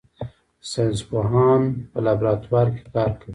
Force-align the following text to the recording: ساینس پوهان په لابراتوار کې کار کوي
ساینس 0.71 0.99
پوهان 1.09 1.61
په 1.91 1.99
لابراتوار 2.05 2.67
کې 2.75 2.83
کار 2.93 3.11
کوي 3.19 3.29